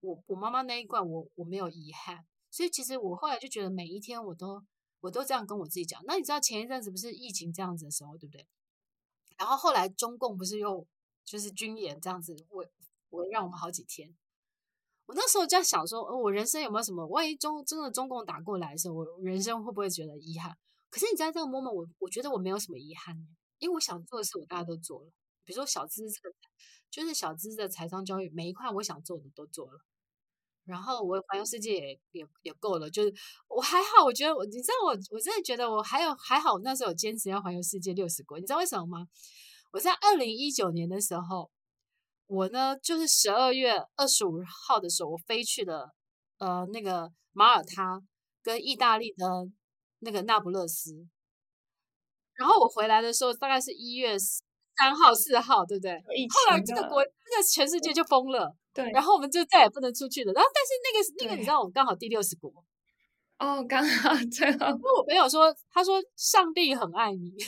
[0.02, 4.62] 我我妈妈那一罐我我没有遗憾，所以其实我后来就觉得每一天我都
[5.00, 6.02] 我都这样跟我自己讲。
[6.04, 8.46] 那你知道前一阵子不是疫情这样子的时候，对不对？
[9.38, 10.86] 然后后来中共不是又
[11.24, 12.66] 就是军演这样子，我
[13.10, 14.14] 我让我们好几天。
[15.06, 17.06] 我那时候就在想说，哦，我人生有没有什么？
[17.06, 20.56] 万一中真的中共打过来的时候，我人生会不会觉得遗憾？
[20.90, 23.16] 可是你在这个 moment，我我觉得我没有什么遗憾，
[23.58, 25.10] 因为我想做的事我大家都做了。
[25.44, 26.34] 比如说小资这个，
[26.90, 29.80] 就是小资的财商教育，每一块我想做的都做了。
[30.64, 33.12] 然后我环游世界也也也够了，就是
[33.48, 39.06] 我还好，我觉得我你知道我我真的觉得我还有还好，那时候有坚持要环游世界六十国，你知道为什么吗？
[39.72, 41.50] 我在二零一九年的时候，
[42.26, 45.90] 我呢就是十二月二十五号的时候，我飞去了
[46.38, 48.00] 呃那个马耳他
[48.42, 49.26] 跟意大利的
[49.98, 51.06] 那个那不勒斯，
[52.34, 55.94] 然后我回来的时候大概是一月三号四号，对不对？
[55.94, 58.56] 后来这个国这个全世界就封了。
[58.74, 60.32] 对，然后我们就再也不能出去了。
[60.32, 62.50] 然后，但是那个那个，你知道，我刚好第六十国。
[63.38, 64.66] 哦，刚好最后。
[64.66, 67.32] 因为我朋友说，他说上帝很爱你。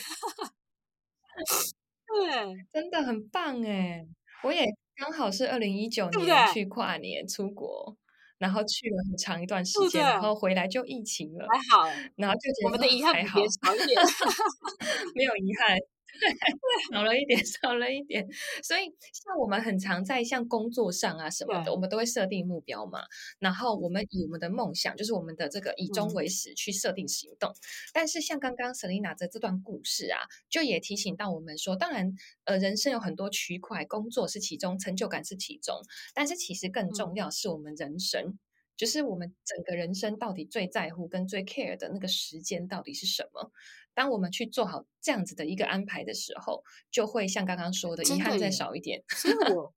[2.07, 4.05] 对，真的很棒哎！
[4.43, 7.97] 我也刚好是二零一九年去跨年出国，
[8.37, 11.89] 然后去了很长一段时间，然后回来就疫情了，还好。
[12.15, 13.99] 然后就觉得我们的遗憾比别人少一点，
[15.15, 15.77] 没有遗憾。
[16.19, 18.25] 对，少了一点，少了一点。
[18.63, 22.99] 所以，像我们很常在像工作上啊什么的，我们都会设定目标嘛。
[23.39, 27.49] 然后，我们以我们的梦想，就是我们的这个以终为始去设定行动。
[27.51, 27.55] 嗯、
[27.93, 32.13] 但是，像刚刚 Selina 的这段故事啊，就也提醒到我们说，当然，
[32.45, 35.75] 呃，人生有很多区块，工作是其中，成就感是其中，
[36.13, 38.23] 但是其实更重要是我们人生。
[38.23, 38.39] 嗯
[38.77, 43.49] 就是我们整个人生到底最在乎跟最 care 的那个时间到底是什么？
[43.95, 49.01] 当我们去做好这样子的一个安排的时候，就会像刚刚说的，遗憾再少一点。
[49.09, 49.73] 所以 我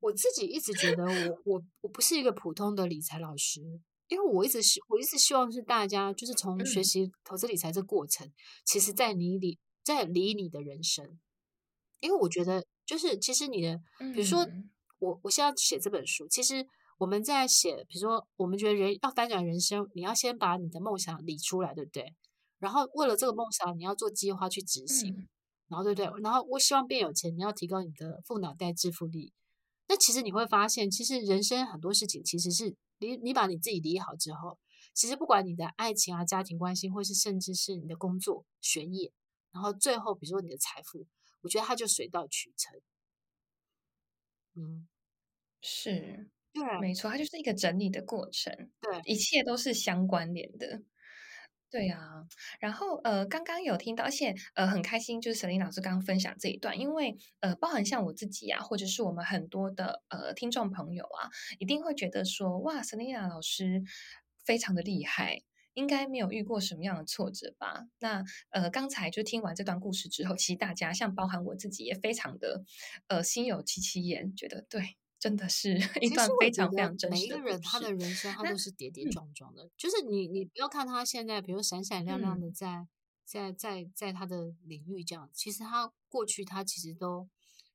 [0.00, 3.60] 我自己一直觉得我我我不是一个普通的理财老师，
[4.08, 8.32] 因为我一直希我一直希望是大家就是从学习投资理财这过程，嗯、
[8.64, 11.18] 其实在你理在理你的人生，
[12.00, 13.78] 因为我觉得就是其实你的
[14.14, 14.44] 比如说。
[14.44, 16.66] 嗯我我现在写这本书，其实
[16.98, 22.12] 我们在写，比如说我们觉得人要翻转人生，你要先把你的梦想理出来，对不对？
[22.58, 25.28] 然后为了这个梦想，你要做计划去执行，嗯、
[25.68, 26.22] 然后对不对？
[26.22, 29.32] 然后我希望变有钱，你要提高你的富脑袋致富力。
[29.88, 34.58] 那其实你会发现，其实人生很多事情，其实是你你把你自己理好之后，
[34.92, 39.12] 其实不管你的爱情啊、家庭关系，或是甚至是你的工作、学业，
[39.52, 41.06] 然后最后比如说你的财富，
[41.40, 42.78] 我觉得它就水到渠成。
[44.56, 44.88] 嗯，
[45.62, 50.82] 是，对，没错，它就是一个整理的过程，对，一切都是相关联的。
[51.70, 52.24] 对啊，
[52.60, 61.28] 然后呃，刚刚有听到，而且呃，很开心，就是 Selena 老师刚刚分享这一段，因为呃，包含像我自己啊，或者是我们很多的呃听众朋友啊，
[61.58, 63.82] 一定会觉得说，哇，Selena 老师
[64.44, 65.42] 非常的厉害，
[65.74, 67.84] 应该没有遇过什么样的挫折吧？
[67.98, 72.64] 那呃，刚才就听完这段故事之后，其实大家像包含我自己也非常的
[73.08, 74.96] 呃心有戚戚焉，觉得对。
[75.20, 77.34] 真的是 一段非常非常真实的。
[77.36, 79.64] 每一个人他的人生，他都是跌跌撞撞的。
[79.64, 82.88] 嗯、就是你，你不要看他现在，比如闪闪亮亮的在，嗯、
[83.24, 87.28] 在在在，他的领域这样，其实他过去他其实都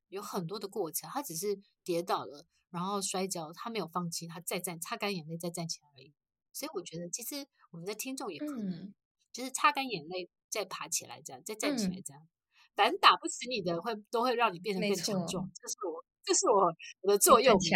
[0.08, 1.10] 有很多的过程。
[1.10, 6.14] 他只是跌倒了，然后摔跤，他没有放弃，他再站，擦干眼泪再站起来而已。
[6.54, 8.94] 所以我觉得，其实我们的听众也可以，嗯、
[9.34, 12.26] 就是擦干眼泪再爬起来，这样再站起来，这样，
[12.74, 15.52] 反正、嗯、打不死你的会都会让你变得更强壮。
[15.54, 16.06] 这是我。
[16.26, 17.62] 这是我我的座右铭，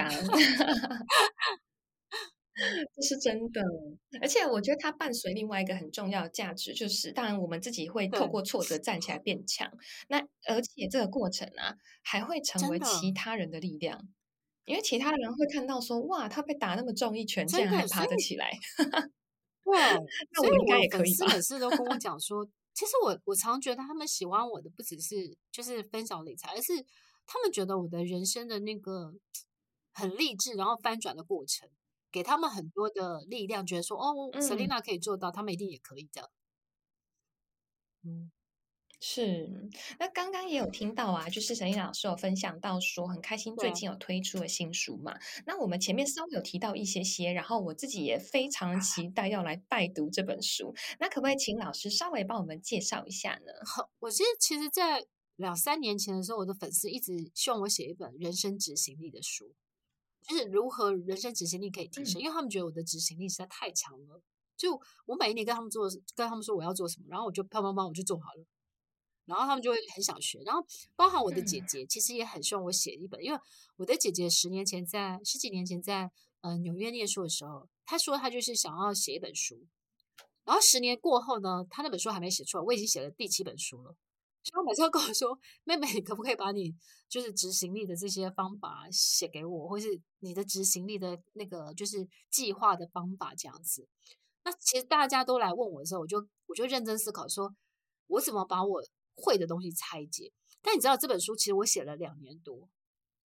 [2.96, 3.62] 这是真的。
[4.22, 9.70] 而且我觉得它伴随另外一个很重要的价值，就是当然我们自己会透过挫折站起来变强。
[10.08, 14.08] 那而且这个过程啊，还会成为其他人的力量，
[14.66, 18.50] 因为其他人会看到说，哇，他被打那么重一拳，竟然还爬得起来。
[18.78, 18.86] 对，
[20.32, 21.28] 那我应该也可以吧？
[21.28, 26.86] 每次都跟我讲说，其实我我常觉得他们喜欢我的不只是就是分享理财，而是。
[27.28, 29.14] 他们觉得我的人生的那个
[29.94, 31.70] 很励志，然后翻转的过程，
[32.12, 36.32] 给他们很多的力量，觉得说哦，Selina 可以做到，他们一定也可以的。
[38.04, 38.32] 嗯，
[39.02, 39.70] 是。
[40.00, 45.18] 那刚刚也有听到啊，就是 Selena 老师有分享到说，很开心最近有推出了新书嘛。
[45.46, 50.74] 那我们前面稍微有提到一些些，然后我自己也非常期 待要来拜读这本书。
[51.00, 53.52] 那可不可以请老师稍微帮我们介绍一下呢？
[53.66, 55.06] 好，我其实其实，在
[55.38, 59.56] 两三年前的时候，我的粉丝一直希望我写一本人生执行力的书，
[60.28, 64.22] 就是如何人生执行力可以提升，嗯、因为他们觉得我的执行力实在太强了。
[64.58, 68.44] 就我每一年跟他们做，跟他们说我要做什么，然后我就砰砰砰我就做好了，
[69.26, 70.42] 然后他们就会很想学。
[70.44, 73.40] 然后包含我的姐姐，其实也很希望我写一本，因为
[73.76, 76.10] 我的姐姐十年前在十几年前在
[76.42, 79.68] 呃纽约念书的时候，她说她就是想要写一本书，
[80.44, 83.96] 然后十年过后呢，她那本书还没写出来，我已经写了第七本书了。
[84.48, 86.74] 所以每次都跟我说：“妹妹，你可不可以把你
[87.10, 93.86] 就是执行力的这些方法写给我，或是你的执行力的那个就是计划的方法这样子？”
[94.46, 97.54] 那其实大家都来问我的时候，我就我就认真思考，说
[98.08, 98.82] 我怎么把我
[99.16, 100.32] 会的东西拆解。
[100.62, 102.70] 但你知道这本书其实我写了两年多，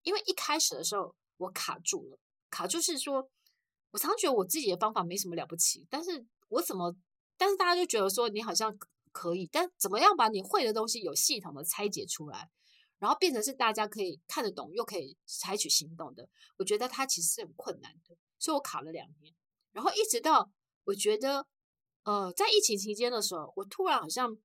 [0.02, 2.18] 因为一开始的时候我卡住了，
[2.50, 3.30] 卡住是说，
[3.92, 6.96] 我常觉得我自己的方法没什么了不起，但是我怎么，
[7.36, 8.76] 但是大家就觉得说你好像。
[9.12, 12.50] 可以，但怎么样把你会的东西有系统的拆解出来，
[12.98, 16.28] 然后变成是大家可以看得懂又可以采取行动的？
[16.58, 19.34] 我觉得它其实是很困难的，所以我卡了两年，
[19.72, 20.50] 然后一直到
[20.84, 21.46] 我觉得，
[22.04, 24.36] 呃，在疫情期间的时候，我突然好像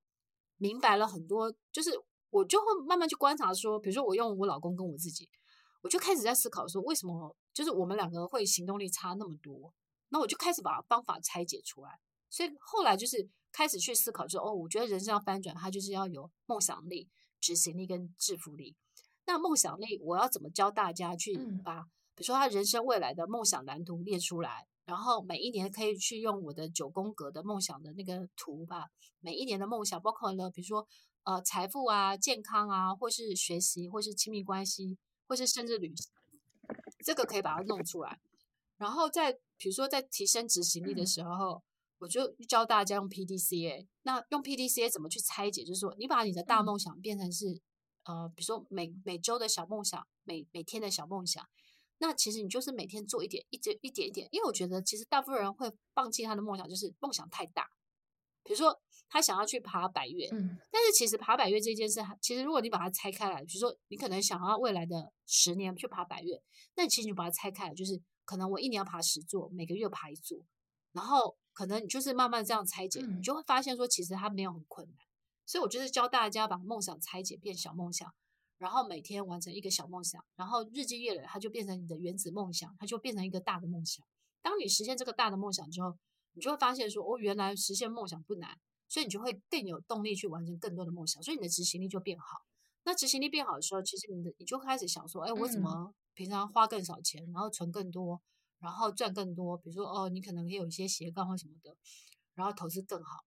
[0.58, 1.92] 明白了很多，就是
[2.30, 5.30] 我就会慢慢去观察说，比如说我用我老公跟我自己，
[5.82, 9.74] 我就开始在思考说，为什么就是我们两个会行动力差那么多？
[10.10, 12.00] 那我就开始把方法拆解出来，
[12.30, 13.30] 所以后来就是。
[13.58, 17.10] 开始去思考说，哦，我觉得人生要翻转，它就是要有梦想力、
[17.42, 18.76] 执行力跟制服力。
[19.26, 21.82] 那梦想力，我要怎么教大家去把，
[22.14, 28.92] 比如说他人生未来的梦想蓝图列出来，然后每一年可以去用我的九宫格的梦想的那个图吧，
[29.22, 30.88] 每一年的梦想包括了，比如说
[31.24, 36.12] 呃财富啊、健康啊，或是学习，或是亲密关系，或是甚至旅行，
[37.04, 38.20] 这个可以把它弄出来。
[38.78, 41.64] 然后在比如说在提升执行力的时候。
[42.00, 45.64] 我就教大家用 PDCA，那用 PDCA 怎么去拆解？
[45.64, 47.60] 就是说，你把你的大梦想变成是，
[48.04, 51.44] 呃，比如说每每周的小梦想，每每天的小梦想。
[51.98, 54.28] 那其实你就是每天做一点，一点一点一点。
[54.32, 57.68] 因为我觉得，其实大部分人会放弃他的梦想，就是梦想太大。
[58.44, 58.80] 比如说，
[59.10, 66.40] 他想要去爬百岳，嗯，但是其实爬百岳这件事，其实如果你把它拆开来，比如说你可能想要未来的十年去爬百岳，
[66.76, 70.38] 那你其实你把它拆开来，就是可能我一年要爬十座，每个月爬一座，
[70.92, 71.36] 然后。
[71.58, 74.96] 可能你就是慢慢这样拆解，你就会发现说，其实它没有很困难。
[75.44, 78.14] 所以我就是教大家把梦想拆解变小梦想，
[78.60, 84.06] 然后每天完成一个小梦想，然后日积月累，它就变成你的原子梦想，它就变成一个大的梦想。
[84.44, 85.98] 当你实现这个大的梦想之后，
[86.34, 88.56] 你就会发现说，哦，原来实现梦想不难，
[88.88, 92.46] 所以你就会更有动力去完成更多的梦想，所以你的执行力就变好。
[92.84, 98.22] 那执行力变好的时候，其实你的你就开始想说，哎，我怎么平常花更少钱，然后存更多，
[98.60, 99.58] 然后赚更多？
[99.58, 101.76] 比如说，哦，你可能也有一些斜杠或什么的，
[102.34, 103.26] 然后投资更好，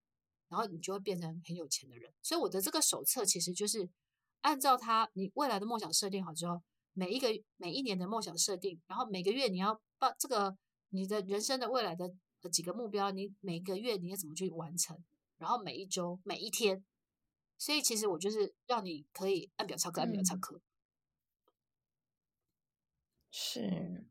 [0.48, 2.12] 然后你就会变成很有钱的人。
[2.22, 3.88] 所以我的这个手册其实就是。
[4.42, 6.62] 按照他，你未来的梦想设定好之后，
[6.94, 7.28] 每一个
[7.58, 10.56] 每一年的梦想设定，然后每个月你要把这个
[10.88, 12.10] 你的人生的未来的
[12.40, 14.96] 的几个目标，你每个月你要怎么去完成，
[15.36, 16.82] 然后每一周每一天，
[17.58, 21.52] 所以其实我就是让你可以按表操课，按表操课，嗯，
[23.30, 24.06] 是。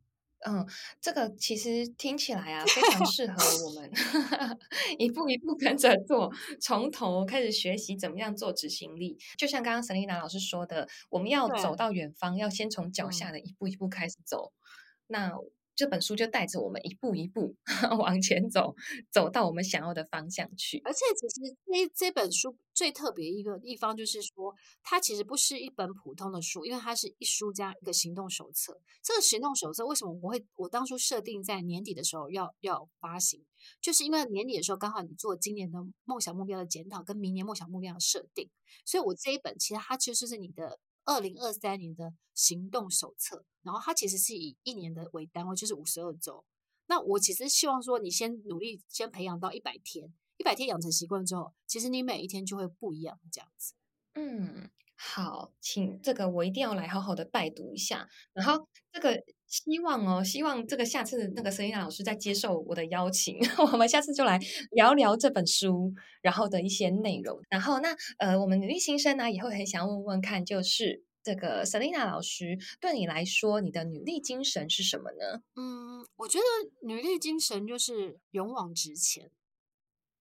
[0.48, 0.66] 嗯，
[1.02, 3.36] 这个其实听起来啊，非常适合
[3.66, 3.92] 我们
[4.98, 6.32] 一步一步跟着做，
[6.62, 9.18] 从头开始学习怎么样做执行力。
[9.38, 14.54] 就像刚刚 Selena 老师说的，我们要走到远方，要先从脚下的一步一步开始走。
[14.54, 14.62] 嗯、
[15.08, 15.34] 那
[15.80, 17.56] 这本书就带着我们一步一步
[17.98, 18.76] 往前走，
[19.10, 20.82] 走到我们想要的方向去。
[20.84, 24.54] 而且，其实这这本书最特别一个地方就是说，
[24.84, 28.78] 它其实不是一本普通的书，因为它是一书加一个行动手册。
[29.02, 33.42] 这个行动手册为什么我会我当初设定在年底的时候要要发行，
[33.80, 38.50] 就是因为年底的时候刚好你做今年的梦想目标的检讨跟明年梦想目标的设定，
[38.84, 40.78] 所以我这一本其实它就是你的。
[41.06, 46.46] 二零二三年的行动手册，然后它其实是以一年的为单位，就是五十二周。
[46.88, 53.74] 那我其实希望说，你先努力，先培养到一百天，一百天养成习惯之后，其实你每一天就会不一样，这样子。
[54.16, 58.10] 嗯，好，请这个我一定要来好好的拜读一下。
[58.34, 63.38] 然后这个希望哦，希望这个下次那个 Selina 老师再接受我的邀请，
[63.74, 64.40] 我们下次就来
[64.72, 65.92] 聊聊这本书，
[66.22, 67.42] 然后的一些内容。
[67.50, 75.42] 然后那呃，我们女力新生呢也会很想问问看，就是这个 Selina 老师对你来说，你的女力精神是什么呢？
[75.56, 79.32] 嗯，我觉得女力精神就是勇往直前，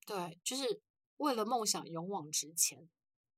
[0.07, 0.81] 对，就是
[1.19, 2.89] 为了梦想勇往直前。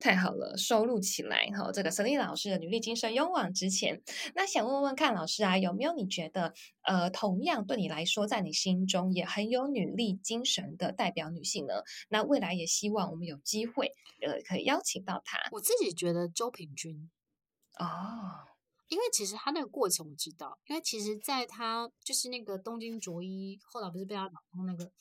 [0.01, 1.71] 太好了，收录起来哈。
[1.71, 4.01] 这个 Selena 老师的女力精神，勇往直前。
[4.33, 11.75] 那想问问看，老师啊，有没有你觉得呃，同样对你来说，在你心中也很有女力精神的代表女性呢？
[12.09, 13.91] 那未来也希望我们有机会
[14.25, 15.37] 呃，可以邀请到她。
[15.51, 17.09] 我自己觉得周平君
[17.77, 17.85] 哦，
[18.89, 24.91] 因为其实她那个过程我知道，因为其实在她就是那个东京卓一，后来不是被她老公那个。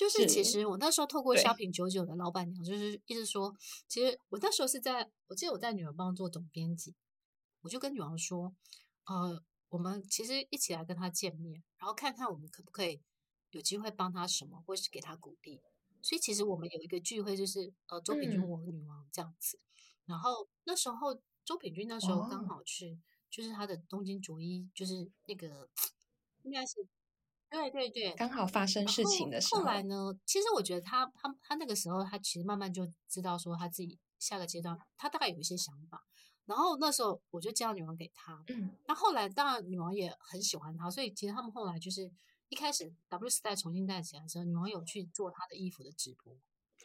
[0.00, 3.54] 就是其实我那时候透过小品九九的老板娘，就是一直说，
[3.86, 6.94] 其实我那时候是在，我记得我在女儿帮做总编辑，
[7.60, 8.54] 我就跟女儿说，
[9.04, 13.02] 呃，我们其实一起来跟她见面，然后看看我们可不可以
[13.50, 15.60] 有机会帮她什么，或是给她鼓励。
[16.00, 19.58] 所以其实我们有一个聚会，就是呃周品君我女王这样子。
[20.06, 22.98] 然后那时候周品君那时候刚好去，
[23.30, 25.68] 就是他的东京卓一，就是那个
[26.44, 26.86] 应该是。
[27.50, 29.60] 对对对，刚好发生事情的时候。
[29.60, 36.04] 后来呢，其实我觉得他他他那个时候，他其实慢慢就知道说他自己下个阶段，他大概有一些想法。
[36.46, 42.10] 然后那时候我就介绍女王给他，嗯，那后来当然女王也很喜欢他，所以其实他们后来就是
[42.48, 46.32] 一开始 W 时代重新带起来的时候，女王有去做他的衣服的直播，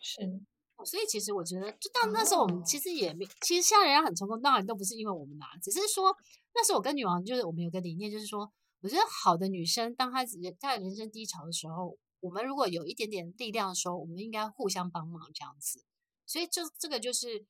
[0.01, 0.41] 是。
[0.83, 6.15] 所以其实我觉得，就到那时候我们其实也没，其实现在人家很成功，当然都不是因为我们拿，只是说
[6.53, 8.51] 那时候我跟女王就是我们有个理念，就是说。
[8.81, 10.23] 我觉得好的女生，当她
[10.59, 15.83] 在人生低潮的时候，我们如果有一点点力量的时候，我们应该互相帮忙这样子。
[16.27, 17.45] 所以，就这个就是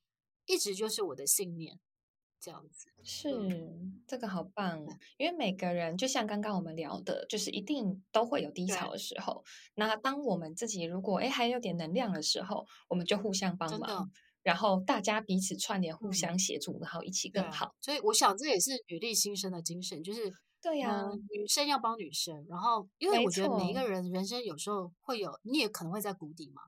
[0.46, 1.78] 一直就是我的信念，
[2.40, 2.90] 这样子。
[3.02, 3.30] 是，
[4.06, 9.44] 这个好棒，因为每个人就像刚刚我们聊的，就是一定都会有低潮的时候。
[9.74, 14.10] 那当我们自己如果哎还有点能量的时候，我们就互相帮忙，
[14.42, 17.74] 然后大家彼此串联，互相协助，然后一起更好。
[17.80, 20.32] 所以，我想这也是女力新生的精神，就是。
[20.66, 26.60] 对呀、啊嗯，女生要帮女生，然后因为我觉得每一个人人生有时候会有，你也可能会在谷底嘛。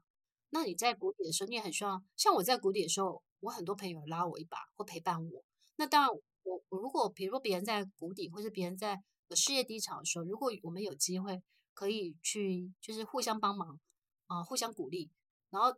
[0.50, 5.42] 那你在谷底的时候，你也很需要，像我在谷底的时候，我很多朋友拉我一把，或陪伴我。
[5.74, 9.02] 那当然我，我我如果比如说别人在谷底，或是别人在
[9.34, 11.42] 事业低潮的时候，如果我们有机会
[11.74, 13.80] 可以去，就是互相帮忙
[14.28, 15.10] 啊、呃，互相鼓励，
[15.50, 15.72] 然后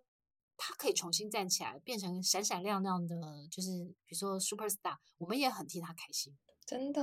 [0.59, 3.17] 他可以重新站起来，变成闪闪亮亮的，
[3.51, 6.37] 就是比如说 super star，我们也很替他开心。
[6.71, 7.03] 真的，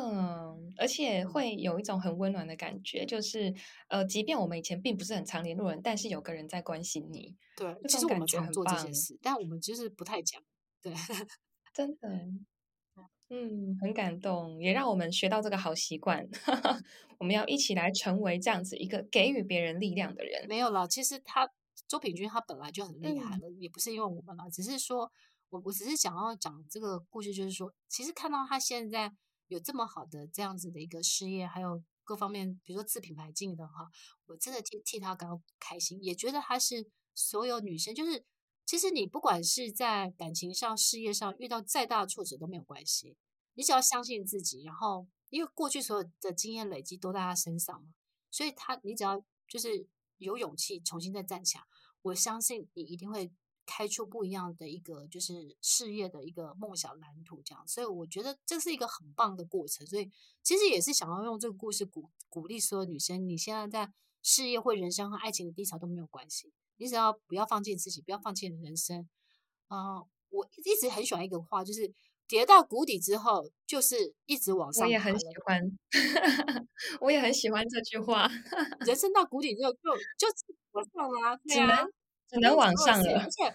[0.78, 3.54] 而且会有一种很温暖的感觉，就是
[3.90, 7.36] 呃，即便我们以前并不是很常联络人，但是有个人在关心你。
[7.58, 10.42] 对，其实我们常做这件事，但我们就是不太讲。
[10.82, 10.94] 对，
[11.74, 12.08] 真的，
[13.28, 16.26] 嗯，很感动，也让我们学到这个好习惯。
[17.20, 20.48] 我们要一起来成为这样子一个给予别人力量的人。
[20.48, 21.46] 没有啦，其实他
[21.90, 25.12] 周品君他本来就很厉害了，嗯，也不是因为我们啦，只是说
[25.50, 29.12] 我我只是想要讲这个故事，就是说，其实看到他现在
[29.48, 33.90] 有这么好的这样子的一个事业，还有各方面，比如说自品牌经营的哈，
[34.26, 38.26] 我真的替替他感到开心，也觉得他是所有女生，就是
[38.66, 43.18] 其实你不管是在感情上、事业上遇到再大的挫折都没有关系，
[43.54, 47.90] 你只要相信自己，然后因为过去所有的经验累积都在他身上嘛，
[48.30, 49.88] 所以他你只要就是
[50.18, 51.64] 有勇气重新再站起来，
[52.02, 53.32] 我相信你一定会。
[53.68, 59.86] 开出不一样的一个就是事业的一个梦想蓝图，这样，所以我觉得这是一个很棒的过程。
[59.86, 60.10] 所以
[60.42, 63.94] 其实也是想要用这个故事鼓鼓励所有女生，你现在在
[64.24, 69.08] 事业或人生和爱情的低潮都没有关系，你只要不要放弃自己，不要放弃你的人生。
[69.68, 71.94] 啊、呃，我一直很喜欢一个话，就是
[72.26, 74.86] 跌到谷底之后，就是一直往上。
[74.88, 75.78] 我也很喜欢，
[77.02, 78.30] 我也很喜欢这句话。
[78.86, 79.80] 人生到谷底之后就，
[80.18, 81.86] 就就往上啊，对啊。
[82.30, 83.54] 只能往上了，而且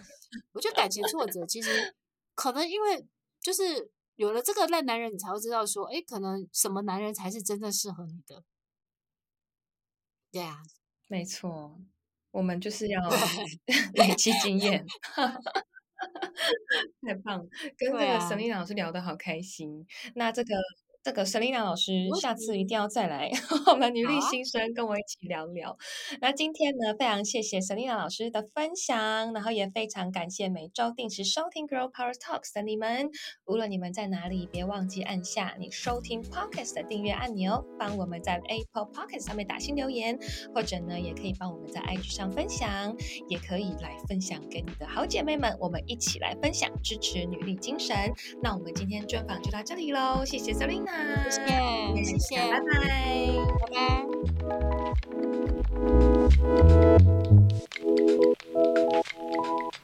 [0.53, 1.95] 我觉得感情挫折其实
[2.33, 3.05] 可能因为
[3.41, 8.43] 就是有了这个烂男人，你才会知道说，哎，可能什么男人才是真正适合你的。
[10.31, 10.63] 对啊，
[11.07, 11.79] 没错，
[12.31, 13.01] 我们就是要
[13.93, 14.85] 累积经验。
[17.05, 17.45] 太棒了，
[17.77, 19.85] 跟这个 Selina 老师聊得好开心。
[20.15, 20.55] 那这个。
[21.03, 21.91] 这个 Selina 老师，
[22.21, 23.29] 下次一定要再来
[23.67, 25.71] 我们女力新生跟我一起聊聊。
[25.71, 25.77] 啊、
[26.21, 33.09] 那今天呢，非常谢谢 Selina 老师的分享，然后也非常感谢每周定时收听 Girl Power Talks 的你们。
[33.45, 40.17] 无论你们在哪里，别忘记按下你收听 Pocket 的订阅按钮，帮我们在 Apple Pocket 上面打新留言，
[40.55, 42.95] 或者呢，也可以帮我们在 IG 上分享，
[43.27, 47.93] 也可以来分享给你的好姐妹们，我们一起来分享支持女力精神。
[48.41, 50.92] 那我们今天专访就到这里喽，谢谢 Selina。
[50.93, 52.69] 谢谢，谢谢，拜拜，
[53.59, 54.03] 拜拜。
[59.75, 59.82] う。